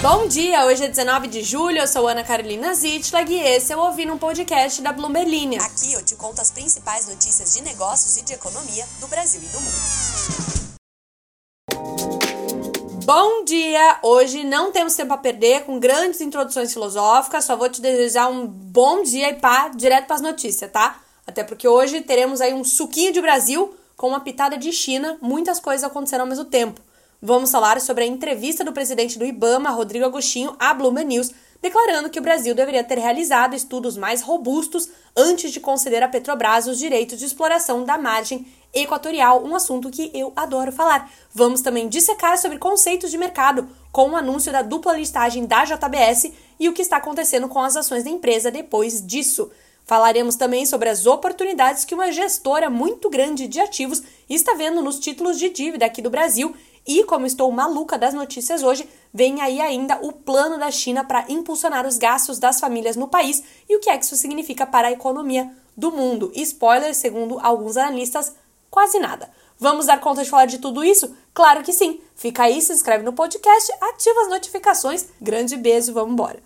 Bom 0.00 0.28
dia, 0.28 0.64
hoje 0.64 0.84
é 0.84 0.88
19 0.88 1.26
de 1.26 1.42
julho, 1.42 1.78
eu 1.78 1.86
sou 1.88 2.06
Ana 2.06 2.22
Carolina 2.22 2.72
Zitlag 2.72 3.32
e 3.32 3.40
esse 3.40 3.72
é 3.72 3.76
o 3.76 3.80
Ouvindo 3.80 4.12
um 4.12 4.18
Podcast 4.18 4.80
da 4.80 4.92
Bloomberg 4.92 5.28
Linha. 5.28 5.60
Aqui 5.60 5.92
eu 5.92 6.04
te 6.04 6.14
conto 6.14 6.40
as 6.40 6.52
principais 6.52 7.08
notícias 7.08 7.54
de 7.54 7.62
negócios 7.64 8.16
e 8.16 8.24
de 8.24 8.32
economia 8.32 8.86
do 9.00 9.08
Brasil 9.08 9.40
e 9.42 9.46
do 9.46 9.60
mundo. 9.60 10.68
Bom 13.04 13.44
dia! 13.44 13.98
Hoje 14.04 14.44
não 14.44 14.70
temos 14.70 14.94
tempo 14.94 15.12
a 15.14 15.18
perder 15.18 15.64
com 15.64 15.80
grandes 15.80 16.20
introduções 16.20 16.72
filosóficas, 16.72 17.44
só 17.44 17.56
vou 17.56 17.68
te 17.68 17.80
desejar 17.80 18.28
um 18.28 18.46
bom 18.46 19.02
dia 19.02 19.30
e 19.30 19.34
pá, 19.34 19.68
direto 19.74 20.06
para 20.06 20.14
as 20.14 20.22
notícias, 20.22 20.70
tá? 20.70 21.00
Até 21.26 21.42
porque 21.42 21.66
hoje 21.66 22.02
teremos 22.02 22.40
aí 22.40 22.54
um 22.54 22.62
suquinho 22.62 23.12
de 23.12 23.20
Brasil 23.20 23.74
com 23.96 24.06
uma 24.10 24.20
pitada 24.20 24.56
de 24.56 24.70
China, 24.70 25.18
muitas 25.20 25.58
coisas 25.58 25.82
aconteceram 25.82 26.22
ao 26.22 26.28
mesmo 26.28 26.44
tempo. 26.44 26.80
Vamos 27.20 27.50
falar 27.50 27.80
sobre 27.80 28.04
a 28.04 28.06
entrevista 28.06 28.62
do 28.62 28.72
presidente 28.72 29.18
do 29.18 29.24
IBAMA, 29.24 29.70
Rodrigo 29.70 30.04
Agostinho, 30.04 30.54
à 30.56 30.72
Bloomberg 30.72 31.08
News, 31.08 31.32
declarando 31.60 32.08
que 32.08 32.20
o 32.20 32.22
Brasil 32.22 32.54
deveria 32.54 32.84
ter 32.84 32.96
realizado 32.96 33.56
estudos 33.56 33.96
mais 33.96 34.22
robustos 34.22 34.88
antes 35.16 35.50
de 35.50 35.58
conceder 35.58 36.00
à 36.00 36.06
Petrobras 36.06 36.68
os 36.68 36.78
direitos 36.78 37.18
de 37.18 37.24
exploração 37.24 37.82
da 37.82 37.98
margem 37.98 38.46
equatorial, 38.72 39.44
um 39.44 39.56
assunto 39.56 39.90
que 39.90 40.12
eu 40.14 40.32
adoro 40.36 40.70
falar. 40.70 41.10
Vamos 41.34 41.60
também 41.60 41.88
dissecar 41.88 42.38
sobre 42.38 42.56
conceitos 42.56 43.10
de 43.10 43.18
mercado, 43.18 43.68
com 43.90 44.10
o 44.10 44.16
anúncio 44.16 44.52
da 44.52 44.62
dupla 44.62 44.92
listagem 44.92 45.44
da 45.44 45.64
JBS 45.64 46.30
e 46.60 46.68
o 46.68 46.72
que 46.72 46.82
está 46.82 46.98
acontecendo 46.98 47.48
com 47.48 47.58
as 47.58 47.74
ações 47.74 48.04
da 48.04 48.10
empresa 48.10 48.48
depois 48.48 49.04
disso. 49.04 49.50
Falaremos 49.84 50.36
também 50.36 50.66
sobre 50.66 50.90
as 50.90 51.06
oportunidades 51.06 51.84
que 51.84 51.94
uma 51.94 52.12
gestora 52.12 52.68
muito 52.68 53.08
grande 53.08 53.48
de 53.48 53.58
ativos 53.58 54.02
está 54.28 54.52
vendo 54.52 54.82
nos 54.82 55.00
títulos 55.00 55.38
de 55.38 55.48
dívida 55.48 55.86
aqui 55.86 56.02
do 56.02 56.10
Brasil 56.10 56.54
e, 56.88 57.04
como 57.04 57.26
estou 57.26 57.52
maluca 57.52 57.98
das 57.98 58.14
notícias 58.14 58.62
hoje, 58.62 58.88
vem 59.12 59.42
aí 59.42 59.60
ainda 59.60 59.98
o 60.00 60.10
plano 60.10 60.58
da 60.58 60.70
China 60.70 61.04
para 61.04 61.26
impulsionar 61.28 61.86
os 61.86 61.98
gastos 61.98 62.38
das 62.38 62.58
famílias 62.58 62.96
no 62.96 63.06
país 63.06 63.44
e 63.68 63.76
o 63.76 63.78
que 63.78 63.90
é 63.90 63.98
que 63.98 64.06
isso 64.06 64.16
significa 64.16 64.66
para 64.66 64.88
a 64.88 64.92
economia 64.92 65.52
do 65.76 65.92
mundo. 65.92 66.32
Spoiler, 66.34 66.94
segundo 66.94 67.38
alguns 67.40 67.76
analistas, 67.76 68.34
quase 68.70 68.98
nada. 68.98 69.30
Vamos 69.60 69.84
dar 69.84 70.00
conta 70.00 70.24
de 70.24 70.30
falar 70.30 70.46
de 70.46 70.58
tudo 70.58 70.82
isso? 70.82 71.14
Claro 71.34 71.62
que 71.62 71.74
sim. 71.74 72.00
Fica 72.16 72.44
aí, 72.44 72.62
se 72.62 72.72
inscreve 72.72 73.04
no 73.04 73.12
podcast, 73.12 73.70
ativa 73.80 74.22
as 74.22 74.28
notificações. 74.28 75.08
Grande 75.20 75.56
beijo, 75.56 75.92
vamos 75.92 76.12
embora. 76.12 76.42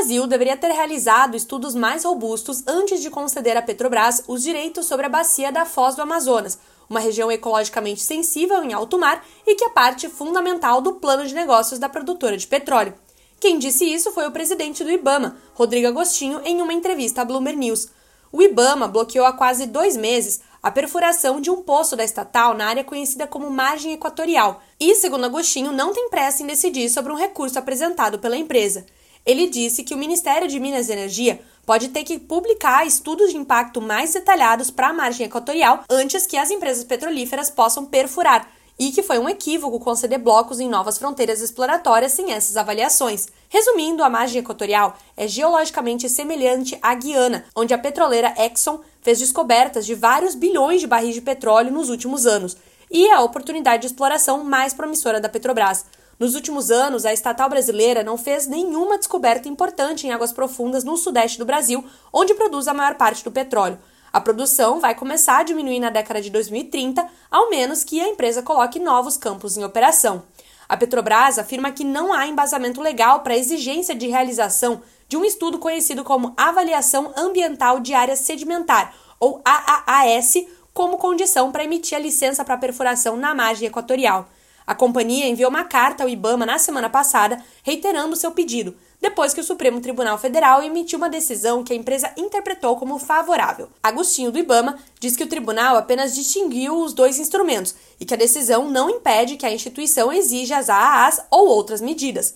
Brasil 0.00 0.26
deveria 0.26 0.56
ter 0.56 0.72
realizado 0.72 1.36
estudos 1.36 1.74
mais 1.74 2.04
robustos 2.04 2.66
antes 2.66 3.02
de 3.02 3.10
conceder 3.10 3.54
à 3.54 3.60
Petrobras 3.60 4.24
os 4.26 4.42
direitos 4.42 4.86
sobre 4.86 5.04
a 5.04 5.10
bacia 5.10 5.52
da 5.52 5.66
Foz 5.66 5.94
do 5.94 6.00
Amazonas, 6.00 6.58
uma 6.88 7.00
região 7.00 7.30
ecologicamente 7.30 8.00
sensível 8.00 8.64
em 8.64 8.72
alto 8.72 8.96
mar 8.96 9.22
e 9.46 9.54
que 9.54 9.64
é 9.64 9.68
parte 9.68 10.08
fundamental 10.08 10.80
do 10.80 10.94
plano 10.94 11.26
de 11.26 11.34
negócios 11.34 11.78
da 11.78 11.86
produtora 11.86 12.34
de 12.38 12.46
petróleo. 12.46 12.94
Quem 13.38 13.58
disse 13.58 13.84
isso 13.84 14.10
foi 14.12 14.26
o 14.26 14.30
presidente 14.30 14.82
do 14.82 14.90
IBAMA, 14.90 15.36
Rodrigo 15.52 15.88
Agostinho, 15.88 16.40
em 16.46 16.62
uma 16.62 16.72
entrevista 16.72 17.20
à 17.20 17.24
Bloomberg 17.26 17.58
News. 17.58 17.88
O 18.32 18.40
IBAMA 18.40 18.88
bloqueou 18.88 19.26
há 19.26 19.34
quase 19.34 19.66
dois 19.66 19.98
meses 19.98 20.40
a 20.62 20.70
perfuração 20.70 21.42
de 21.42 21.50
um 21.50 21.60
poço 21.60 21.94
da 21.94 22.04
estatal 22.04 22.54
na 22.54 22.64
área 22.64 22.84
conhecida 22.84 23.26
como 23.26 23.50
margem 23.50 23.92
equatorial 23.92 24.62
e, 24.80 24.94
segundo 24.94 25.26
Agostinho, 25.26 25.72
não 25.72 25.92
tem 25.92 26.08
pressa 26.08 26.42
em 26.42 26.46
decidir 26.46 26.88
sobre 26.88 27.12
um 27.12 27.16
recurso 27.16 27.58
apresentado 27.58 28.18
pela 28.18 28.38
empresa. 28.38 28.86
Ele 29.24 29.48
disse 29.48 29.84
que 29.84 29.94
o 29.94 29.98
Ministério 29.98 30.48
de 30.48 30.58
Minas 30.58 30.88
e 30.88 30.92
Energia 30.92 31.40
pode 31.66 31.88
ter 31.88 32.04
que 32.04 32.18
publicar 32.18 32.86
estudos 32.86 33.30
de 33.30 33.36
impacto 33.36 33.80
mais 33.80 34.12
detalhados 34.12 34.70
para 34.70 34.88
a 34.88 34.92
margem 34.92 35.26
equatorial 35.26 35.84
antes 35.88 36.26
que 36.26 36.36
as 36.36 36.50
empresas 36.50 36.84
petrolíferas 36.84 37.50
possam 37.50 37.84
perfurar, 37.84 38.50
e 38.80 38.90
que 38.90 39.02
foi 39.02 39.18
um 39.18 39.28
equívoco 39.28 39.78
conceder 39.78 40.18
blocos 40.18 40.58
em 40.58 40.66
novas 40.66 40.96
fronteiras 40.96 41.42
exploratórias 41.42 42.12
sem 42.12 42.32
essas 42.32 42.56
avaliações. 42.56 43.28
Resumindo, 43.50 44.02
a 44.02 44.08
margem 44.08 44.40
equatorial 44.40 44.96
é 45.14 45.28
geologicamente 45.28 46.08
semelhante 46.08 46.78
à 46.80 46.94
Guiana, 46.94 47.44
onde 47.54 47.74
a 47.74 47.78
petroleira 47.78 48.34
Exxon 48.38 48.80
fez 49.02 49.18
descobertas 49.18 49.84
de 49.84 49.94
vários 49.94 50.34
bilhões 50.34 50.80
de 50.80 50.86
barris 50.86 51.14
de 51.14 51.20
petróleo 51.20 51.70
nos 51.70 51.90
últimos 51.90 52.26
anos, 52.26 52.56
e 52.90 53.06
é 53.06 53.12
a 53.12 53.20
oportunidade 53.20 53.82
de 53.82 53.88
exploração 53.88 54.42
mais 54.44 54.72
promissora 54.72 55.20
da 55.20 55.28
Petrobras. 55.28 55.84
Nos 56.20 56.34
últimos 56.34 56.70
anos, 56.70 57.06
a 57.06 57.14
estatal 57.14 57.48
brasileira 57.48 58.04
não 58.04 58.18
fez 58.18 58.46
nenhuma 58.46 58.98
descoberta 58.98 59.48
importante 59.48 60.06
em 60.06 60.12
águas 60.12 60.34
profundas 60.34 60.84
no 60.84 60.94
sudeste 60.98 61.38
do 61.38 61.46
Brasil, 61.46 61.82
onde 62.12 62.34
produz 62.34 62.68
a 62.68 62.74
maior 62.74 62.96
parte 62.96 63.24
do 63.24 63.32
petróleo. 63.32 63.78
A 64.12 64.20
produção 64.20 64.80
vai 64.80 64.94
começar 64.94 65.38
a 65.38 65.42
diminuir 65.42 65.80
na 65.80 65.88
década 65.88 66.20
de 66.20 66.28
2030, 66.28 67.08
ao 67.30 67.48
menos 67.48 67.82
que 67.82 68.02
a 68.02 68.06
empresa 68.06 68.42
coloque 68.42 68.78
novos 68.78 69.16
campos 69.16 69.56
em 69.56 69.64
operação. 69.64 70.22
A 70.68 70.76
Petrobras 70.76 71.38
afirma 71.38 71.72
que 71.72 71.84
não 71.84 72.12
há 72.12 72.26
embasamento 72.26 72.82
legal 72.82 73.20
para 73.20 73.32
a 73.32 73.38
exigência 73.38 73.94
de 73.94 74.06
realização 74.06 74.82
de 75.08 75.16
um 75.16 75.24
estudo 75.24 75.58
conhecido 75.58 76.04
como 76.04 76.34
Avaliação 76.36 77.14
Ambiental 77.16 77.80
de 77.80 77.94
Área 77.94 78.14
Sedimentar, 78.14 78.94
ou 79.18 79.40
AAAS, 79.42 80.34
como 80.74 80.98
condição 80.98 81.50
para 81.50 81.64
emitir 81.64 81.96
a 81.96 82.00
licença 82.00 82.44
para 82.44 82.58
perfuração 82.58 83.16
na 83.16 83.34
margem 83.34 83.68
equatorial. 83.68 84.28
A 84.66 84.74
companhia 84.74 85.26
enviou 85.26 85.50
uma 85.50 85.64
carta 85.64 86.02
ao 86.02 86.08
Ibama 86.08 86.46
na 86.46 86.58
semana 86.58 86.88
passada 86.88 87.42
reiterando 87.62 88.16
seu 88.16 88.30
pedido, 88.30 88.76
depois 89.00 89.32
que 89.32 89.40
o 89.40 89.44
Supremo 89.44 89.80
Tribunal 89.80 90.18
Federal 90.18 90.62
emitiu 90.62 90.98
uma 90.98 91.08
decisão 91.08 91.64
que 91.64 91.72
a 91.72 91.76
empresa 91.76 92.12
interpretou 92.16 92.76
como 92.76 92.98
favorável. 92.98 93.68
Agostinho 93.82 94.30
do 94.30 94.38
Ibama 94.38 94.78
diz 94.98 95.16
que 95.16 95.24
o 95.24 95.28
tribunal 95.28 95.76
apenas 95.76 96.14
distinguiu 96.14 96.78
os 96.78 96.92
dois 96.92 97.18
instrumentos 97.18 97.74
e 97.98 98.04
que 98.04 98.14
a 98.14 98.18
decisão 98.18 98.70
não 98.70 98.90
impede 98.90 99.36
que 99.36 99.46
a 99.46 99.52
instituição 99.52 100.12
exija 100.12 100.58
as 100.58 100.68
AAAs 100.68 101.20
ou 101.30 101.48
outras 101.48 101.80
medidas. 101.80 102.34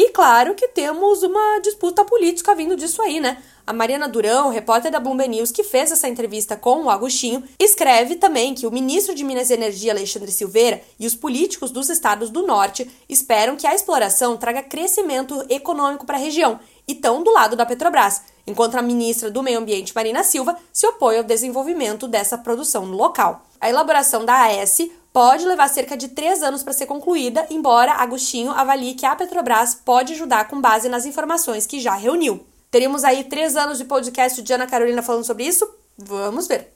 E 0.00 0.08
claro 0.12 0.54
que 0.54 0.66
temos 0.66 1.22
uma 1.22 1.58
disputa 1.58 2.02
política 2.06 2.54
vindo 2.54 2.74
disso 2.74 3.02
aí, 3.02 3.20
né? 3.20 3.36
A 3.66 3.72
Mariana 3.74 4.08
Durão, 4.08 4.48
repórter 4.48 4.90
da 4.90 4.98
Bloomberg 4.98 5.30
News, 5.30 5.52
que 5.52 5.62
fez 5.62 5.92
essa 5.92 6.08
entrevista 6.08 6.56
com 6.56 6.84
o 6.84 6.88
Agostinho, 6.88 7.44
escreve 7.58 8.16
também 8.16 8.54
que 8.54 8.66
o 8.66 8.70
ministro 8.70 9.14
de 9.14 9.22
Minas 9.22 9.50
e 9.50 9.52
Energia, 9.52 9.92
Alexandre 9.92 10.32
Silveira, 10.32 10.80
e 10.98 11.06
os 11.06 11.14
políticos 11.14 11.70
dos 11.70 11.90
estados 11.90 12.30
do 12.30 12.46
norte 12.46 12.90
esperam 13.10 13.56
que 13.56 13.66
a 13.66 13.74
exploração 13.74 14.38
traga 14.38 14.62
crescimento 14.62 15.44
econômico 15.50 16.06
para 16.06 16.16
a 16.16 16.20
região 16.20 16.58
e 16.88 16.92
estão 16.92 17.22
do 17.22 17.30
lado 17.30 17.54
da 17.54 17.66
Petrobras, 17.66 18.22
enquanto 18.46 18.76
a 18.76 18.82
ministra 18.82 19.30
do 19.30 19.42
Meio 19.42 19.58
Ambiente, 19.58 19.94
Marina 19.94 20.24
Silva, 20.24 20.56
se 20.72 20.86
opõe 20.86 21.18
ao 21.18 21.24
desenvolvimento 21.24 22.08
dessa 22.08 22.38
produção 22.38 22.86
no 22.86 22.96
local. 22.96 23.44
A 23.60 23.68
elaboração 23.68 24.24
da 24.24 24.46
AS 24.46 24.78
pode 25.12 25.44
levar 25.44 25.68
cerca 25.68 25.96
de 25.96 26.08
três 26.08 26.42
anos 26.42 26.62
para 26.62 26.72
ser 26.72 26.86
concluída, 26.86 27.46
embora 27.50 27.92
Agostinho 27.92 28.52
avalie 28.52 28.94
que 28.94 29.06
a 29.06 29.16
Petrobras 29.16 29.74
pode 29.74 30.12
ajudar 30.12 30.48
com 30.48 30.60
base 30.60 30.88
nas 30.88 31.04
informações 31.06 31.66
que 31.66 31.80
já 31.80 31.94
reuniu. 31.94 32.46
Teríamos 32.70 33.02
aí 33.02 33.24
três 33.24 33.56
anos 33.56 33.78
de 33.78 33.84
podcast 33.84 34.40
de 34.40 34.52
Ana 34.52 34.66
Carolina 34.66 35.02
falando 35.02 35.24
sobre 35.24 35.44
isso? 35.44 35.68
Vamos 35.98 36.46
ver. 36.46 36.72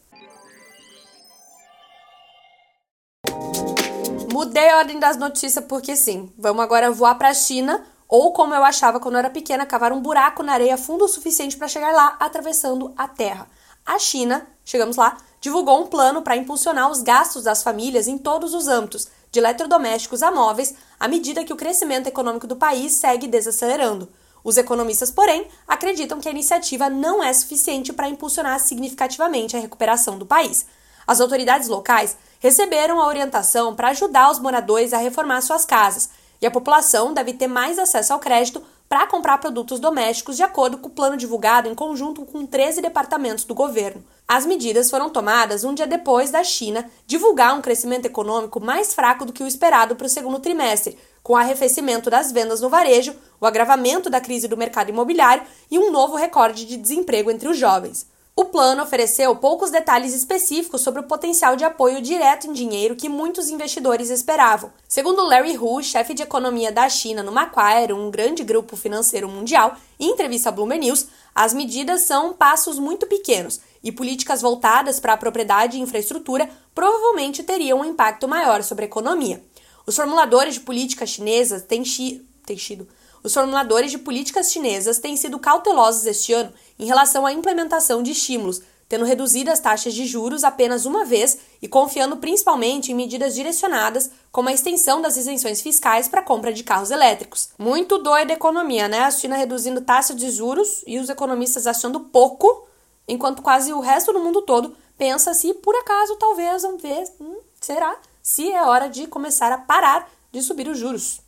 Mudei 4.32 4.68
a 4.68 4.78
ordem 4.78 4.98
das 4.98 5.16
notícias 5.16 5.64
porque 5.64 5.94
sim. 5.94 6.32
Vamos 6.36 6.64
agora 6.64 6.90
voar 6.90 7.14
para 7.14 7.28
a 7.28 7.34
China, 7.34 7.86
ou 8.08 8.32
como 8.32 8.52
eu 8.52 8.64
achava 8.64 8.98
quando 8.98 9.14
eu 9.14 9.20
era 9.20 9.30
pequena, 9.30 9.64
cavar 9.64 9.92
um 9.92 10.00
buraco 10.00 10.42
na 10.42 10.52
areia 10.52 10.76
fundo 10.76 11.04
o 11.04 11.08
suficiente 11.08 11.56
para 11.56 11.68
chegar 11.68 11.92
lá, 11.92 12.16
atravessando 12.18 12.92
a 12.96 13.06
Terra. 13.06 13.46
A 13.86 13.96
China, 13.96 14.44
chegamos 14.64 14.96
lá, 14.96 15.16
divulgou 15.44 15.82
um 15.82 15.86
plano 15.86 16.22
para 16.22 16.38
impulsionar 16.38 16.90
os 16.90 17.02
gastos 17.02 17.44
das 17.44 17.62
famílias 17.62 18.08
em 18.08 18.16
todos 18.16 18.54
os 18.54 18.66
âmbitos, 18.66 19.08
de 19.30 19.38
eletrodomésticos 19.38 20.22
a 20.22 20.30
móveis, 20.30 20.74
à 20.98 21.06
medida 21.06 21.44
que 21.44 21.52
o 21.52 21.56
crescimento 21.56 22.06
econômico 22.06 22.46
do 22.46 22.56
país 22.56 22.94
segue 22.94 23.26
desacelerando. 23.26 24.08
Os 24.42 24.56
economistas, 24.56 25.10
porém, 25.10 25.46
acreditam 25.68 26.18
que 26.18 26.28
a 26.28 26.30
iniciativa 26.30 26.88
não 26.88 27.22
é 27.22 27.30
suficiente 27.30 27.92
para 27.92 28.08
impulsionar 28.08 28.58
significativamente 28.58 29.54
a 29.54 29.60
recuperação 29.60 30.16
do 30.16 30.24
país. 30.24 30.64
As 31.06 31.20
autoridades 31.20 31.68
locais 31.68 32.16
receberam 32.40 32.98
a 32.98 33.06
orientação 33.06 33.74
para 33.74 33.88
ajudar 33.88 34.30
os 34.30 34.38
moradores 34.38 34.94
a 34.94 34.98
reformar 34.98 35.42
suas 35.42 35.66
casas, 35.66 36.08
e 36.40 36.46
a 36.46 36.50
população 36.50 37.12
deve 37.12 37.34
ter 37.34 37.48
mais 37.48 37.78
acesso 37.78 38.14
ao 38.14 38.18
crédito 38.18 38.62
para 38.94 39.08
comprar 39.08 39.38
produtos 39.38 39.80
domésticos 39.80 40.36
de 40.36 40.44
acordo 40.44 40.78
com 40.78 40.86
o 40.86 40.90
plano 40.92 41.16
divulgado 41.16 41.68
em 41.68 41.74
conjunto 41.74 42.24
com 42.24 42.46
13 42.46 42.80
departamentos 42.80 43.42
do 43.42 43.52
governo. 43.52 44.04
As 44.28 44.46
medidas 44.46 44.88
foram 44.88 45.10
tomadas 45.10 45.64
um 45.64 45.74
dia 45.74 45.84
depois 45.84 46.30
da 46.30 46.44
China 46.44 46.88
divulgar 47.04 47.58
um 47.58 47.60
crescimento 47.60 48.06
econômico 48.06 48.60
mais 48.60 48.94
fraco 48.94 49.24
do 49.24 49.32
que 49.32 49.42
o 49.42 49.48
esperado 49.48 49.96
para 49.96 50.06
o 50.06 50.08
segundo 50.08 50.38
trimestre, 50.38 50.96
com 51.24 51.32
o 51.32 51.36
arrefecimento 51.36 52.08
das 52.08 52.30
vendas 52.30 52.60
no 52.60 52.68
varejo, 52.68 53.16
o 53.40 53.46
agravamento 53.46 54.08
da 54.08 54.20
crise 54.20 54.46
do 54.46 54.56
mercado 54.56 54.90
imobiliário 54.90 55.42
e 55.68 55.76
um 55.76 55.90
novo 55.90 56.14
recorde 56.14 56.64
de 56.64 56.76
desemprego 56.76 57.32
entre 57.32 57.48
os 57.48 57.58
jovens. 57.58 58.06
O 58.36 58.46
plano 58.46 58.82
ofereceu 58.82 59.36
poucos 59.36 59.70
detalhes 59.70 60.12
específicos 60.12 60.80
sobre 60.80 60.98
o 60.98 61.04
potencial 61.04 61.54
de 61.54 61.62
apoio 61.62 62.02
direto 62.02 62.48
em 62.48 62.52
dinheiro 62.52 62.96
que 62.96 63.08
muitos 63.08 63.48
investidores 63.48 64.10
esperavam. 64.10 64.72
Segundo 64.88 65.22
Larry 65.22 65.56
Hu, 65.56 65.80
chefe 65.80 66.14
de 66.14 66.24
economia 66.24 66.72
da 66.72 66.88
China 66.88 67.22
no 67.22 67.30
Macquarie, 67.30 67.92
um 67.92 68.10
grande 68.10 68.42
grupo 68.42 68.76
financeiro 68.76 69.28
mundial, 69.28 69.76
em 70.00 70.10
entrevista 70.10 70.48
à 70.48 70.52
Bloomberg 70.52 70.84
News, 70.84 71.06
as 71.32 71.54
medidas 71.54 72.00
são 72.00 72.32
passos 72.32 72.76
muito 72.76 73.06
pequenos 73.06 73.60
e 73.84 73.92
políticas 73.92 74.42
voltadas 74.42 74.98
para 74.98 75.12
a 75.12 75.16
propriedade 75.16 75.78
e 75.78 75.80
infraestrutura 75.80 76.50
provavelmente 76.74 77.44
teriam 77.44 77.82
um 77.82 77.84
impacto 77.84 78.26
maior 78.26 78.64
sobre 78.64 78.84
a 78.84 78.88
economia. 78.88 79.44
Os 79.86 79.94
formuladores 79.94 80.54
de 80.54 80.60
políticas 80.60 81.10
chinesas 81.10 81.62
têm, 81.62 81.84
chi... 81.84 82.26
têm 82.44 82.58
sido 82.58 82.88
os 83.24 83.32
formuladores 83.32 83.90
de 83.90 83.96
políticas 83.96 84.52
chinesas 84.52 84.98
têm 84.98 85.16
sido 85.16 85.38
cautelosos 85.38 86.04
este 86.04 86.34
ano 86.34 86.52
em 86.78 86.84
relação 86.84 87.24
à 87.24 87.32
implementação 87.32 88.02
de 88.02 88.10
estímulos, 88.10 88.60
tendo 88.86 89.06
reduzido 89.06 89.50
as 89.50 89.58
taxas 89.58 89.94
de 89.94 90.04
juros 90.04 90.44
apenas 90.44 90.84
uma 90.84 91.06
vez 91.06 91.38
e 91.62 91.66
confiando 91.66 92.18
principalmente 92.18 92.92
em 92.92 92.94
medidas 92.94 93.34
direcionadas, 93.34 94.10
como 94.30 94.50
a 94.50 94.52
extensão 94.52 95.00
das 95.00 95.16
isenções 95.16 95.62
fiscais 95.62 96.06
para 96.06 96.20
a 96.20 96.24
compra 96.24 96.52
de 96.52 96.62
carros 96.62 96.90
elétricos. 96.90 97.48
Muito 97.58 97.96
doida 97.96 98.34
a 98.34 98.36
economia, 98.36 98.88
né? 98.88 99.00
A 99.00 99.10
China 99.10 99.36
reduzindo 99.36 99.80
taxa 99.80 100.14
de 100.14 100.30
juros 100.30 100.84
e 100.86 100.98
os 100.98 101.08
economistas 101.08 101.66
achando 101.66 102.00
pouco, 102.00 102.68
enquanto 103.08 103.40
quase 103.40 103.72
o 103.72 103.80
resto 103.80 104.12
do 104.12 104.20
mundo 104.20 104.42
todo 104.42 104.76
pensa 104.98 105.32
se 105.32 105.54
por 105.54 105.74
acaso 105.74 106.16
talvez, 106.16 106.62
vamos 106.62 106.82
ver, 106.82 107.04
hum, 107.20 107.38
será, 107.60 107.96
se 108.22 108.52
é 108.52 108.62
hora 108.62 108.88
de 108.88 109.06
começar 109.06 109.50
a 109.50 109.58
parar 109.58 110.08
de 110.30 110.42
subir 110.42 110.68
os 110.68 110.78
juros. 110.78 111.23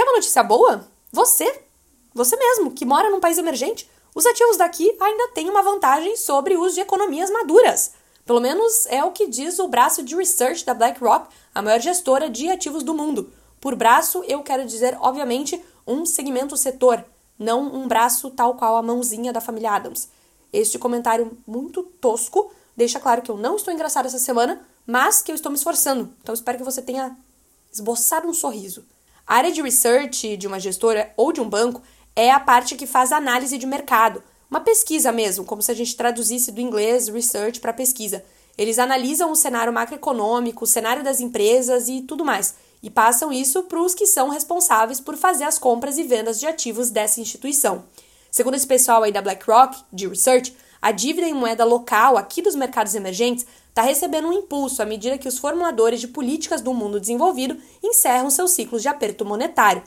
Quer 0.00 0.04
uma 0.04 0.14
notícia 0.14 0.42
boa? 0.42 0.88
Você, 1.12 1.62
você 2.14 2.34
mesmo, 2.34 2.70
que 2.70 2.86
mora 2.86 3.10
num 3.10 3.20
país 3.20 3.36
emergente, 3.36 3.86
os 4.14 4.24
ativos 4.24 4.56
daqui 4.56 4.96
ainda 4.98 5.28
têm 5.34 5.50
uma 5.50 5.60
vantagem 5.60 6.16
sobre 6.16 6.56
os 6.56 6.72
de 6.72 6.80
economias 6.80 7.30
maduras. 7.30 7.92
Pelo 8.24 8.40
menos 8.40 8.86
é 8.86 9.04
o 9.04 9.10
que 9.10 9.26
diz 9.26 9.58
o 9.58 9.68
braço 9.68 10.02
de 10.02 10.16
research 10.16 10.64
da 10.64 10.72
BlackRock, 10.72 11.28
a 11.54 11.60
maior 11.60 11.78
gestora 11.80 12.30
de 12.30 12.48
ativos 12.48 12.82
do 12.82 12.94
mundo. 12.94 13.30
Por 13.60 13.76
braço, 13.76 14.24
eu 14.26 14.42
quero 14.42 14.64
dizer, 14.64 14.96
obviamente, 15.02 15.62
um 15.86 16.06
segmento 16.06 16.56
setor, 16.56 17.04
não 17.38 17.60
um 17.60 17.86
braço 17.86 18.30
tal 18.30 18.54
qual 18.54 18.76
a 18.76 18.82
mãozinha 18.82 19.34
da 19.34 19.40
família 19.42 19.72
Adams. 19.72 20.08
Este 20.50 20.78
comentário 20.78 21.36
muito 21.46 21.82
tosco 21.82 22.50
deixa 22.74 22.98
claro 22.98 23.20
que 23.20 23.30
eu 23.30 23.36
não 23.36 23.56
estou 23.56 23.74
engraçada 23.74 24.08
essa 24.08 24.18
semana, 24.18 24.66
mas 24.86 25.20
que 25.20 25.30
eu 25.30 25.34
estou 25.34 25.52
me 25.52 25.58
esforçando. 25.58 26.10
Então 26.22 26.34
espero 26.34 26.56
que 26.56 26.64
você 26.64 26.80
tenha 26.80 27.14
esboçado 27.70 28.26
um 28.26 28.32
sorriso. 28.32 28.82
A 29.30 29.36
área 29.36 29.52
de 29.52 29.62
research 29.62 30.36
de 30.36 30.48
uma 30.48 30.58
gestora 30.58 31.14
ou 31.16 31.32
de 31.32 31.40
um 31.40 31.48
banco 31.48 31.80
é 32.16 32.32
a 32.32 32.40
parte 32.40 32.74
que 32.74 32.84
faz 32.84 33.12
análise 33.12 33.56
de 33.58 33.64
mercado, 33.64 34.20
uma 34.50 34.58
pesquisa 34.58 35.12
mesmo, 35.12 35.44
como 35.44 35.62
se 35.62 35.70
a 35.70 35.74
gente 35.74 35.94
traduzisse 35.94 36.50
do 36.50 36.60
inglês 36.60 37.06
research 37.06 37.60
para 37.60 37.72
pesquisa. 37.72 38.24
Eles 38.58 38.76
analisam 38.76 39.30
o 39.30 39.36
cenário 39.36 39.72
macroeconômico, 39.72 40.64
o 40.64 40.66
cenário 40.66 41.04
das 41.04 41.20
empresas 41.20 41.88
e 41.88 42.00
tudo 42.00 42.24
mais, 42.24 42.56
e 42.82 42.90
passam 42.90 43.32
isso 43.32 43.62
para 43.62 43.80
os 43.80 43.94
que 43.94 44.04
são 44.04 44.30
responsáveis 44.30 44.98
por 44.98 45.16
fazer 45.16 45.44
as 45.44 45.60
compras 45.60 45.96
e 45.96 46.02
vendas 46.02 46.40
de 46.40 46.48
ativos 46.48 46.90
dessa 46.90 47.20
instituição. 47.20 47.84
Segundo 48.32 48.56
esse 48.56 48.66
pessoal 48.66 49.04
aí 49.04 49.12
da 49.12 49.22
BlackRock, 49.22 49.80
de 49.92 50.08
research, 50.08 50.56
a 50.82 50.90
dívida 50.90 51.28
em 51.28 51.34
moeda 51.34 51.64
local 51.64 52.16
aqui 52.16 52.42
dos 52.42 52.56
mercados 52.56 52.96
emergentes 52.96 53.46
está 53.70 53.82
recebendo 53.82 54.28
um 54.28 54.32
impulso 54.32 54.82
à 54.82 54.84
medida 54.84 55.16
que 55.16 55.28
os 55.28 55.38
formuladores 55.38 56.00
de 56.00 56.08
políticas 56.08 56.60
do 56.60 56.74
mundo 56.74 57.00
desenvolvido 57.00 57.56
encerram 57.82 58.28
seus 58.28 58.50
ciclos 58.50 58.82
de 58.82 58.88
aperto 58.88 59.24
monetário. 59.24 59.82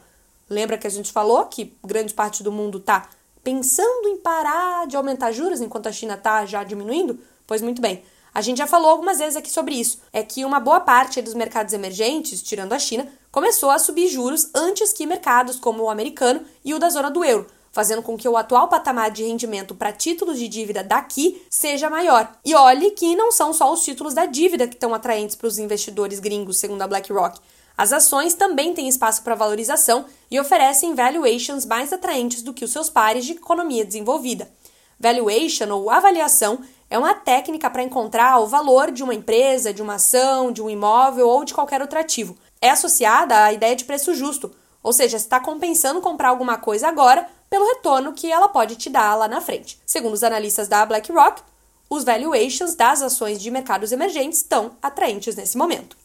Lembra 0.50 0.77
que 0.77 0.88
a 0.88 0.89
gente 0.89 1.12
falou 1.12 1.45
que 1.45 1.77
grande 1.83 2.13
parte 2.13 2.41
do 2.41 2.51
mundo 2.51 2.80
está 2.80 3.09
pensando 3.44 4.07
em 4.07 4.18
parar 4.18 4.88
de 4.88 4.95
aumentar 4.95 5.31
juros 5.31 5.62
enquanto 5.62 5.88
a 5.88 5.91
China 5.91 6.15
está 6.15 6.45
já 6.45 6.63
diminuindo? 6.63 7.19
Pois 7.45 7.62
muito 7.62 7.81
bem. 7.81 8.03
A 8.33 8.41
gente 8.41 8.57
já 8.57 8.65
falou 8.65 8.89
algumas 8.89 9.19
vezes 9.19 9.35
aqui 9.35 9.51
sobre 9.51 9.75
isso. 9.75 10.00
É 10.12 10.24
que 10.24 10.44
uma 10.44 10.59
boa 10.59 10.79
parte 10.79 11.21
dos 11.21 11.36
mercados 11.36 11.74
emergentes, 11.74 12.41
tirando 12.41 12.74
a 12.74 12.79
China, 12.79 13.07
começou 13.31 13.69
a 13.69 13.77
subir 13.77 14.07
juros 14.07 14.50
antes 14.56 14.91
que 14.91 15.06
mercados 15.06 15.59
como 15.59 15.83
o 15.83 15.89
americano 15.89 16.41
e 16.65 16.74
o 16.74 16.79
da 16.79 16.89
zona 16.89 17.12
do 17.12 17.24
euro, 17.24 17.45
fazendo 17.74 18.04
com 18.04 18.16
que 18.16 18.30
o 18.30 18.38
atual 18.38 18.68
patamar 18.68 19.10
de 19.10 19.24
rendimento 19.24 19.74
para 19.74 19.92
títulos 19.92 20.38
de 20.38 20.48
dívida 20.48 20.84
daqui 20.84 21.44
seja 21.50 21.90
maior. 21.90 22.31
E 22.46 22.54
olhe 22.54 22.92
que 22.92 23.16
não 23.16 23.31
são 23.31 23.52
só 23.52 23.74
os 23.74 23.84
títulos 23.84 24.14
da 24.14 24.28
dívida 24.28 24.68
que 24.68 24.75
estão 24.75 24.94
atraentes 24.94 25.36
para 25.36 25.48
os 25.48 25.58
investidores 25.58 26.20
gringos, 26.20 26.60
segundo 26.60 26.84
a 26.84 26.88
BlackRock. 26.88 27.40
As 27.75 27.92
ações 27.92 28.36
também 28.36 28.75
têm 28.75 28.88
espaço 28.88 29.24
para 29.24 29.34
valorização 29.34 30.06
e 30.30 30.40
oferecem 30.40 30.94
valuations 30.94 31.66
mais 31.66 31.92
atraentes 31.92 32.44
do 32.44 32.54
que 32.54 32.64
os 32.64 32.72
seus 32.72 32.92
pares 32.92 33.25
de 33.25 33.31
economia 33.31 33.84
desenvolvida. 33.84 34.50
Valuation 35.00 35.70
ou 35.72 35.90
avaliação 35.90 36.60
é 36.88 36.98
uma 37.00 37.16
técnica 37.16 37.72
para 37.72 37.81
encontrar 37.81 38.38
o 38.38 38.46
valor 38.46 38.92
de 38.92 39.02
uma 39.02 39.16
empresa, 39.16 39.74
de 39.74 39.81
uma 39.81 39.96
ação, 39.96 40.52
de 40.52 40.62
um 40.62 40.70
imóvel 40.70 41.28
ou 41.28 41.44
de 41.44 41.56
qualquer 41.56 41.81
outro 41.81 41.98
ativo. 41.98 42.38
É 42.62 42.70
associada 42.70 43.46
à 43.46 43.52
ideia 43.52 43.75
de 43.75 43.84
preço 43.84 44.14
justo, 44.14 44.56
ou 44.84 44.94
seja, 44.94 45.18
está 45.18 45.40
compensando 45.40 46.02
comprar 46.02 46.30
alguma 46.30 46.58
coisa 46.58 46.88
agora 46.88 47.28
pelo 47.53 47.67
retorno 47.67 48.13
que 48.13 48.31
ela 48.31 48.50
pode 48.50 48.75
te 48.75 48.89
dar 48.89 49.13
lá 49.13 49.27
na 49.27 49.39
frente. 49.39 49.79
Segundo 49.85 50.15
os 50.15 50.23
analistas 50.23 50.67
da 50.67 50.83
BlackRock, 50.88 51.44
os 51.88 52.03
valuations 52.03 52.73
das 52.73 53.03
ações 53.03 53.39
de 53.39 53.51
mercados 53.51 53.91
emergentes 53.91 54.39
estão 54.39 54.71
atraentes 54.81 55.35
nesse 55.35 55.55
momento. 55.55 55.95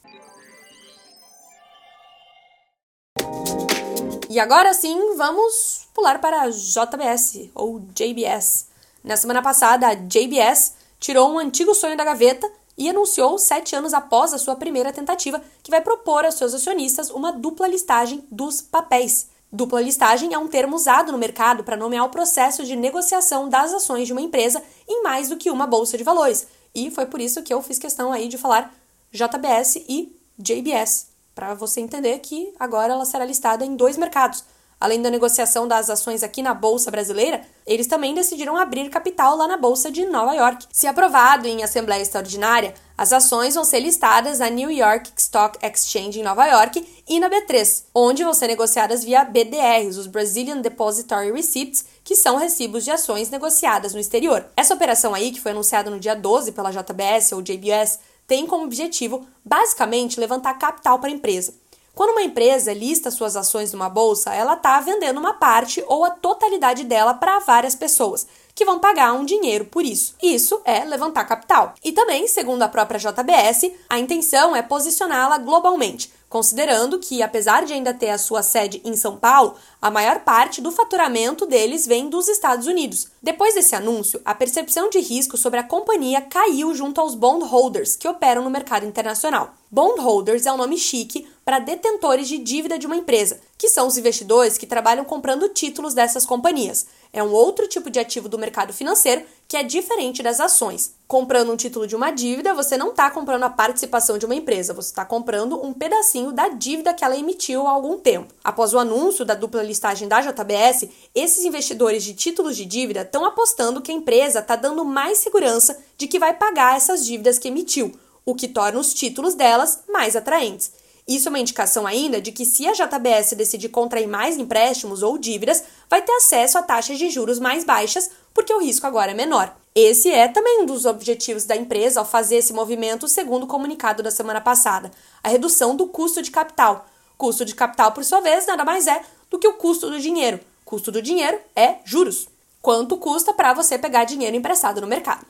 E 4.29 4.39
agora 4.39 4.75
sim, 4.75 5.17
vamos 5.17 5.89
pular 5.95 6.21
para 6.21 6.43
a 6.43 6.51
JBS 6.51 7.49
ou 7.55 7.81
JBS. 7.95 8.67
Na 9.03 9.17
semana 9.17 9.41
passada, 9.41 9.89
a 9.89 9.95
JBS 9.95 10.75
tirou 11.01 11.33
um 11.33 11.39
antigo 11.39 11.75
sonho 11.75 11.97
da 11.97 12.05
gaveta 12.05 12.47
e 12.77 12.91
anunciou, 12.91 13.39
sete 13.39 13.75
anos 13.75 13.95
após 13.95 14.35
a 14.35 14.39
sua 14.39 14.55
primeira 14.55 14.93
tentativa, 14.93 15.43
que 15.63 15.71
vai 15.71 15.81
propor 15.81 16.27
aos 16.27 16.35
seus 16.35 16.53
acionistas 16.53 17.09
uma 17.09 17.33
dupla 17.33 17.67
listagem 17.67 18.23
dos 18.31 18.61
papéis. 18.61 19.38
Dupla 19.51 19.81
listagem 19.81 20.35
é 20.35 20.39
um 20.39 20.49
termo 20.49 20.77
usado 20.77 21.11
no 21.11 21.19
mercado 21.19 21.65
para 21.65 21.77
nomear 21.77 22.05
o 22.05 22.11
processo 22.11 22.65
de 22.65 22.77
negociação 22.77 23.49
das 23.49 23.73
ações 23.73 24.07
de 24.07 24.13
uma 24.13 24.21
empresa 24.21 24.63
em 24.87 25.03
mais 25.03 25.29
do 25.29 25.37
que 25.37 25.51
uma 25.51 25.67
bolsa 25.67 25.97
de 25.97 26.05
valores. 26.05 26.47
E 26.75 26.91
foi 26.91 27.07
por 27.07 27.21
isso 27.21 27.43
que 27.43 27.53
eu 27.53 27.63
fiz 27.63 27.79
questão 27.79 28.13
aí 28.13 28.29
de 28.29 28.37
falar 28.37 28.75
JBS 29.11 29.77
e 29.89 30.15
JBS, 30.39 31.09
para 31.35 31.55
você 31.55 31.81
entender 31.81 32.19
que 32.19 32.53
agora 32.59 32.93
ela 32.93 33.07
será 33.07 33.25
listada 33.25 33.65
em 33.65 33.75
dois 33.75 33.97
mercados, 33.97 34.45
Além 34.81 35.03
da 35.03 35.11
negociação 35.11 35.67
das 35.67 35.91
ações 35.91 36.23
aqui 36.23 36.41
na 36.41 36.55
Bolsa 36.55 36.91
Brasileira, 36.91 37.43
eles 37.67 37.89
também 37.89 38.15
decidiram 38.15 38.57
abrir 38.57 38.89
capital 38.89 39.37
lá 39.37 39.49
na 39.49 39.57
Bolsa 39.57 39.91
de 39.91 40.07
Nova 40.07 40.35
York. 40.35 40.67
Se 40.71 40.87
aprovado 40.87 41.49
em 41.49 41.65
Assembleia 41.65 42.01
Extraordinária, 42.01 42.75
as 42.99 43.13
ações 43.13 43.55
vão 43.55 43.63
ser 43.63 43.79
listadas 43.79 44.41
na 44.41 44.51
New 44.51 44.73
York 44.73 45.13
Stock 45.17 45.57
Exchange 45.65 46.19
em 46.19 46.25
Nova 46.25 46.45
York 46.47 46.85
e 47.09 47.21
na 47.21 47.31
B3, 47.31 47.85
onde 47.95 48.25
vão 48.25 48.35
ser 48.35 48.49
negociadas 48.49 49.05
via 49.05 49.25
BDRs, 49.25 49.97
os 49.97 50.09
Brazilian 50.09 50.61
Depository 50.61 51.31
Receipts, 51.31 51.85
que 52.03 52.17
são 52.17 52.37
recibos 52.37 52.85
de 52.85 52.91
ações 52.91 53.31
negociadas 53.31 53.95
no 53.95 54.01
exterior. 54.01 54.45
Essa 54.57 54.75
operação 54.75 55.15
aí, 55.15 55.31
que 55.31 55.41
foi 55.41 55.53
anunciada 55.53 55.91
no 55.91 56.01
dia 56.01 56.17
12 56.17 56.51
pela 56.51 56.73
JBS 56.73 57.31
ou 57.31 57.41
JBS, 57.41 58.01
tem 58.27 58.49
como 58.49 58.65
objetivo 58.65 59.25
basicamente 59.45 60.19
levantar 60.19 60.59
capital 60.59 60.99
para 60.99 61.09
a 61.09 61.13
empresa. 61.13 61.55
Quando 61.99 62.11
uma 62.11 62.23
empresa 62.23 62.73
lista 62.73 63.11
suas 63.11 63.35
ações 63.35 63.73
numa 63.73 63.89
bolsa, 63.89 64.33
ela 64.33 64.55
está 64.55 64.79
vendendo 64.79 65.19
uma 65.19 65.35
parte 65.35 65.85
ou 65.89 66.05
a 66.05 66.11
totalidade 66.11 66.85
dela 66.85 67.13
para 67.13 67.41
várias 67.41 67.75
pessoas, 67.75 68.25
que 68.55 68.65
vão 68.65 68.79
pagar 68.79 69.15
um 69.15 69.25
dinheiro 69.25 69.65
por 69.65 69.85
isso. 69.85 70.15
Isso 70.23 70.61
é 70.65 70.85
levantar 70.85 71.25
capital. 71.25 71.75
E 71.83 71.91
também, 71.91 72.29
segundo 72.29 72.63
a 72.63 72.69
própria 72.69 73.01
JBS, 73.01 73.73
a 73.91 73.99
intenção 73.99 74.55
é 74.55 74.63
posicioná-la 74.63 75.39
globalmente, 75.39 76.13
considerando 76.29 77.01
que, 77.01 77.21
apesar 77.21 77.65
de 77.65 77.73
ainda 77.73 77.93
ter 77.93 78.11
a 78.11 78.19
sua 78.19 78.45
sede 78.45 78.81
em 78.85 78.95
São 78.95 79.17
Paulo, 79.17 79.57
a 79.81 79.91
maior 79.91 80.21
parte 80.21 80.61
do 80.61 80.71
faturamento 80.71 81.47
deles 81.47 81.85
vem 81.85 82.09
dos 82.09 82.29
Estados 82.29 82.69
Unidos. 82.69 83.09
Depois 83.21 83.55
desse 83.55 83.75
anúncio, 83.75 84.21
a 84.25 84.35
percepção 84.35 84.89
de 84.91 85.01
risco 85.01 85.37
sobre 85.37 85.59
a 85.59 85.65
companhia 85.65 86.21
caiu 86.21 86.73
junto 86.75 87.01
aos 87.01 87.17
bondholders 87.17 87.97
que 87.97 88.07
operam 88.07 88.45
no 88.45 88.51
mercado 88.51 88.87
internacional. 88.87 89.55
Bondholders 89.71 90.47
é 90.47 90.53
um 90.53 90.57
nome 90.57 90.79
chique 90.79 91.27
para 91.49 91.61
detentores 91.61 92.29
de 92.29 92.37
dívida 92.37 92.79
de 92.79 92.87
uma 92.87 92.95
empresa, 92.95 93.41
que 93.57 93.71
são 93.71 93.87
os 93.87 93.97
investidores 93.97 94.59
que 94.59 94.67
trabalham 94.67 95.03
comprando 95.03 95.49
títulos 95.49 95.95
dessas 95.95 96.27
companhias. 96.27 96.87
É 97.11 97.23
um 97.23 97.33
outro 97.33 97.67
tipo 97.67 97.89
de 97.89 97.99
ativo 97.99 98.29
do 98.29 98.39
mercado 98.39 98.71
financeiro 98.71 99.23
que 99.49 99.57
é 99.57 99.63
diferente 99.63 100.23
das 100.23 100.41
ações. 100.41 100.93
Comprando 101.07 101.51
um 101.51 101.57
título 101.57 101.87
de 101.87 101.97
uma 101.97 102.11
dívida, 102.11 102.53
você 102.53 102.77
não 102.77 102.91
está 102.91 103.11
comprando 103.11 103.45
a 103.45 103.49
participação 103.49 104.19
de 104.19 104.27
uma 104.27 104.35
empresa, 104.35 104.75
você 104.75 104.91
está 104.91 105.07
comprando 105.07 105.59
um 105.65 105.73
pedacinho 105.73 106.33
da 106.33 106.51
dívida 106.51 106.93
que 106.93 107.03
ela 107.03 107.17
emitiu 107.17 107.67
há 107.67 107.71
algum 107.71 107.99
tempo. 107.99 108.35
Após 108.45 108.75
o 108.75 108.79
anúncio 108.79 109.25
da 109.25 109.33
dupla 109.33 109.63
listagem 109.63 110.07
da 110.07 110.21
JBS, 110.21 110.87
esses 111.15 111.47
investidores 111.47 112.05
de 112.05 112.13
títulos 112.13 112.59
de 112.59 112.67
dívida 112.67 113.01
estão 113.01 113.25
apostando 113.25 113.81
que 113.81 113.91
a 113.91 113.95
empresa 113.95 114.41
está 114.41 114.55
dando 114.55 114.85
mais 114.85 115.17
segurança 115.17 115.83
de 115.97 116.07
que 116.07 116.19
vai 116.19 116.35
pagar 116.35 116.77
essas 116.77 117.07
dívidas 117.07 117.39
que 117.39 117.49
emitiu, 117.49 117.99
o 118.23 118.35
que 118.35 118.49
torna 118.49 118.79
os 118.79 118.93
títulos 118.93 119.35
delas 119.35 119.85
mais 119.89 120.15
atraentes. 120.15 120.77
Isso 121.09 121.27
é 121.27 121.31
uma 121.31 121.39
indicação 121.39 121.87
ainda 121.87 122.21
de 122.21 122.31
que 122.31 122.45
se 122.45 122.69
a 122.69 122.73
JBS 122.73 123.33
decidir 123.35 123.71
contrair 123.71 124.07
mais 124.07 124.37
empréstimos 124.37 125.03
ou 125.03 125.17
dívidas, 125.17 125.65
vai 125.89 126.03
ter 126.03 126.13
acesso 126.13 126.59
a 126.59 126.63
taxas 126.63 126.99
de 126.99 127.09
juros 127.09 127.39
mais 127.39 127.65
baixas, 127.65 128.11
porque 128.35 128.53
o 128.53 128.61
risco 128.61 128.87
agora 128.87 129.13
é 129.13 129.15
menor. 129.15 129.57
Esse 129.75 130.11
é 130.11 130.29
também 130.29 130.61
um 130.61 130.67
dos 130.67 130.85
objetivos 130.85 131.47
da 131.47 131.57
empresa 131.57 132.01
ao 132.01 132.05
fazer 132.05 132.37
esse 132.37 132.53
movimento, 132.53 133.09
segundo 133.09 133.45
o 133.45 133.47
comunicado 133.47 134.03
da 134.03 134.11
semana 134.11 134.41
passada, 134.41 134.91
a 135.23 135.31
redução 135.31 135.75
do 135.75 135.87
custo 135.87 136.21
de 136.21 136.31
capital. 136.31 136.87
Custo 137.17 137.43
de 137.43 137.55
capital, 137.55 137.93
por 137.93 138.05
sua 138.05 138.21
vez, 138.21 138.47
nada 138.47 138.65
mais 138.65 138.87
é 138.87 139.01
do 139.31 139.39
que 139.39 139.49
o 139.49 139.55
custo 139.55 139.89
do 139.89 139.99
dinheiro. 139.99 140.39
Custo 140.63 140.93
do 140.93 141.01
dinheiro 141.01 141.39
é 141.57 141.77
juros. 141.87 142.29
Quanto 142.61 142.99
custa 142.99 143.33
para 143.33 143.55
você 143.55 143.79
pegar 143.79 144.05
dinheiro 144.05 144.37
emprestado 144.37 144.83
no 144.83 144.87
mercado? 144.87 145.25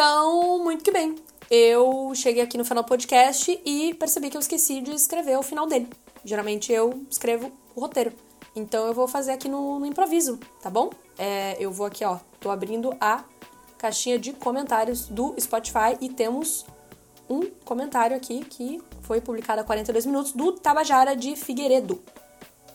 Então, 0.00 0.64
muito 0.64 0.82
que 0.82 0.90
bem. 0.90 1.14
Eu 1.50 2.14
cheguei 2.14 2.42
aqui 2.42 2.56
no 2.56 2.64
final 2.64 2.82
do 2.82 2.88
podcast 2.88 3.60
e 3.66 3.92
percebi 3.92 4.30
que 4.30 4.36
eu 4.38 4.40
esqueci 4.40 4.80
de 4.80 4.92
escrever 4.92 5.36
o 5.36 5.42
final 5.42 5.66
dele. 5.66 5.90
Geralmente 6.24 6.72
eu 6.72 7.04
escrevo 7.10 7.52
o 7.76 7.82
roteiro. 7.82 8.10
Então 8.56 8.86
eu 8.86 8.94
vou 8.94 9.06
fazer 9.06 9.32
aqui 9.32 9.46
no, 9.46 9.78
no 9.78 9.84
improviso, 9.84 10.40
tá 10.62 10.70
bom? 10.70 10.88
É, 11.18 11.54
eu 11.60 11.70
vou 11.70 11.84
aqui, 11.84 12.02
ó. 12.02 12.16
Tô 12.40 12.48
abrindo 12.50 12.96
a 12.98 13.24
caixinha 13.76 14.18
de 14.18 14.32
comentários 14.32 15.06
do 15.06 15.34
Spotify 15.38 15.98
e 16.00 16.08
temos 16.08 16.64
um 17.28 17.42
comentário 17.62 18.16
aqui 18.16 18.42
que 18.42 18.80
foi 19.02 19.20
publicado 19.20 19.60
há 19.60 19.64
42 19.64 20.06
minutos 20.06 20.32
do 20.32 20.52
Tabajara 20.52 21.14
de 21.14 21.36
Figueiredo. 21.36 22.00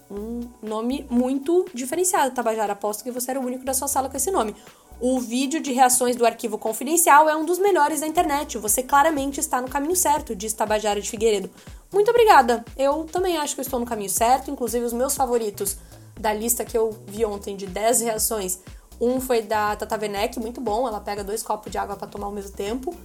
Um 0.09 0.41
nome 0.61 1.05
muito 1.09 1.65
diferenciado, 1.73 2.33
Tabajara. 2.33 2.73
Aposto 2.73 3.03
que 3.03 3.11
você 3.11 3.31
era 3.31 3.39
o 3.39 3.45
único 3.45 3.65
da 3.65 3.73
sua 3.73 3.87
sala 3.87 4.09
com 4.09 4.17
esse 4.17 4.31
nome. 4.31 4.55
O 4.99 5.19
vídeo 5.19 5.61
de 5.61 5.73
reações 5.73 6.15
do 6.15 6.25
arquivo 6.25 6.57
confidencial 6.57 7.27
é 7.27 7.35
um 7.35 7.45
dos 7.45 7.59
melhores 7.59 7.99
da 7.99 8.07
internet. 8.07 8.57
Você 8.57 8.81
claramente 8.81 9.39
está 9.39 9.59
no 9.61 9.67
caminho 9.67 9.95
certo, 9.95 10.35
diz 10.35 10.53
Tabajara 10.53 11.01
de 11.01 11.09
Figueiredo. 11.09 11.49
Muito 11.91 12.09
obrigada. 12.09 12.63
Eu 12.77 13.03
também 13.05 13.37
acho 13.37 13.55
que 13.55 13.61
estou 13.61 13.79
no 13.79 13.85
caminho 13.85 14.09
certo. 14.09 14.49
Inclusive, 14.49 14.85
os 14.85 14.93
meus 14.93 15.15
favoritos 15.15 15.77
da 16.19 16.31
lista 16.31 16.63
que 16.63 16.77
eu 16.77 16.97
vi 17.07 17.25
ontem 17.25 17.57
de 17.57 17.67
10 17.67 18.01
reações. 18.01 18.59
Um 18.99 19.19
foi 19.19 19.41
da 19.41 19.75
Tata 19.75 19.97
Werneck, 19.99 20.39
muito 20.39 20.61
bom. 20.61 20.87
Ela 20.87 21.01
pega 21.01 21.23
dois 21.23 21.43
copos 21.43 21.71
de 21.71 21.77
água 21.77 21.97
para 21.97 22.07
tomar 22.07 22.27
ao 22.27 22.31
mesmo 22.31 22.55
tempo. 22.55 22.95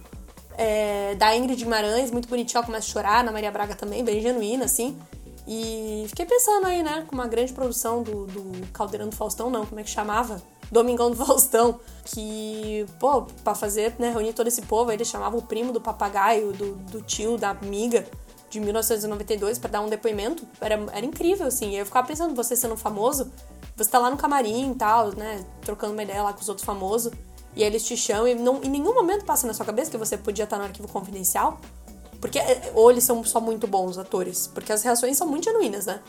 É, 0.57 1.15
da 1.15 1.35
Ingrid 1.35 1.63
Guimarães, 1.63 2.11
muito 2.11 2.29
bonitinha, 2.29 2.59
ela 2.59 2.65
começa 2.65 2.87
a 2.87 2.89
chorar. 2.91 3.23
Na 3.23 3.31
Maria 3.31 3.51
Braga 3.51 3.75
também, 3.75 4.03
bem 4.03 4.21
genuína, 4.21 4.65
assim. 4.65 4.97
E 5.47 6.05
fiquei 6.07 6.25
pensando 6.25 6.67
aí, 6.67 6.83
né, 6.83 7.03
com 7.07 7.15
uma 7.15 7.27
grande 7.27 7.51
produção 7.51 8.03
do, 8.03 8.25
do 8.27 8.67
Caldeirão 8.71 9.09
do 9.09 9.15
Faustão, 9.15 9.49
não, 9.49 9.65
como 9.65 9.79
é 9.79 9.83
que 9.83 9.89
chamava? 9.89 10.41
Domingão 10.71 11.09
do 11.11 11.17
Faustão, 11.17 11.79
que, 12.05 12.85
pô, 12.99 13.23
pra 13.43 13.55
fazer, 13.55 13.95
né, 13.97 14.11
reunir 14.11 14.33
todo 14.33 14.47
esse 14.47 14.61
povo, 14.61 14.89
aí 14.89 14.97
eles 14.97 15.07
chamavam 15.07 15.39
o 15.39 15.41
primo 15.41 15.73
do 15.73 15.81
papagaio, 15.81 16.53
do, 16.53 16.75
do 16.75 17.01
tio, 17.01 17.37
da 17.37 17.49
amiga 17.49 18.05
de 18.49 18.59
1992 18.59 19.57
para 19.57 19.71
dar 19.71 19.81
um 19.81 19.89
depoimento. 19.89 20.45
Era, 20.59 20.75
era 20.91 21.05
incrível, 21.05 21.47
assim. 21.47 21.75
Eu 21.75 21.85
ficava 21.85 22.05
pensando, 22.05 22.35
você 22.35 22.55
sendo 22.55 22.75
famoso, 22.75 23.31
você 23.75 23.89
tá 23.89 23.97
lá 23.97 24.09
no 24.09 24.17
camarim 24.17 24.71
e 24.71 24.75
tal, 24.75 25.15
né, 25.15 25.43
trocando 25.61 25.93
uma 25.93 26.03
ideia 26.03 26.21
lá 26.21 26.33
com 26.33 26.41
os 26.41 26.49
outros 26.49 26.65
famosos, 26.65 27.11
e 27.55 27.63
aí 27.63 27.69
eles 27.69 27.83
te 27.83 27.97
chamam 27.97 28.27
e 28.27 28.35
não, 28.35 28.61
em 28.63 28.69
nenhum 28.69 28.93
momento 28.93 29.25
passa 29.25 29.45
na 29.45 29.53
sua 29.53 29.65
cabeça 29.65 29.91
que 29.91 29.97
você 29.97 30.17
podia 30.17 30.43
estar 30.43 30.57
no 30.57 30.63
arquivo 30.63 30.87
confidencial. 30.87 31.59
Porque, 32.21 32.37
é, 32.37 32.71
ou 32.75 32.91
eles 32.91 33.03
são 33.03 33.23
só 33.23 33.41
muito 33.41 33.67
bons 33.67 33.97
atores, 33.97 34.47
porque 34.47 34.71
as 34.71 34.83
reações 34.83 35.17
são 35.17 35.27
muito 35.27 35.45
genuínas, 35.45 35.87
né? 35.87 35.99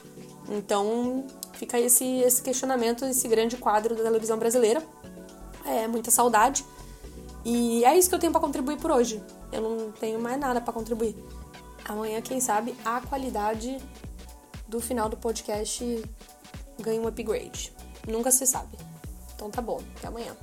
Então, 0.50 1.26
fica 1.54 1.80
esse, 1.80 2.04
esse 2.20 2.42
questionamento, 2.42 3.04
esse 3.06 3.26
grande 3.26 3.56
quadro 3.56 3.96
da 3.96 4.02
televisão 4.02 4.38
brasileira. 4.38 4.82
É 5.64 5.88
muita 5.88 6.10
saudade. 6.10 6.64
E 7.44 7.84
é 7.84 7.96
isso 7.96 8.08
que 8.08 8.14
eu 8.14 8.18
tenho 8.18 8.32
para 8.32 8.40
contribuir 8.40 8.76
por 8.78 8.90
hoje. 8.90 9.22
Eu 9.50 9.62
não 9.62 9.92
tenho 9.92 10.20
mais 10.20 10.38
nada 10.38 10.60
para 10.60 10.72
contribuir. 10.72 11.16
Amanhã, 11.84 12.20
quem 12.20 12.40
sabe, 12.40 12.76
a 12.84 13.00
qualidade 13.00 13.78
do 14.68 14.80
final 14.80 15.08
do 15.08 15.16
podcast 15.16 16.02
ganha 16.80 17.00
um 17.00 17.06
upgrade. 17.06 17.72
Nunca 18.06 18.30
se 18.30 18.46
sabe. 18.46 18.76
Então 19.34 19.50
tá 19.50 19.62
bom, 19.62 19.80
até 19.96 20.08
amanhã. 20.08 20.36